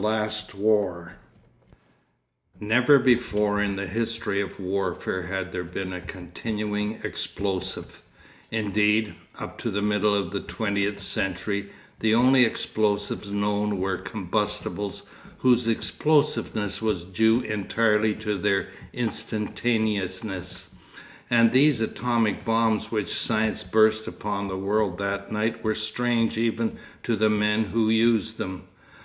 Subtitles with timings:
[0.00, 1.12] Section 4
[2.60, 8.00] Never before in the history of warfare had there been a continuing explosive;
[8.52, 15.02] indeed, up to the middle of the twentieth century the only explosives known were combustibles
[15.38, 20.76] whose explosiveness was due entirely to their instantaneousness;
[21.28, 26.78] and these atomic bombs which science burst upon the world that night were strange even
[27.02, 28.62] to the men who used them.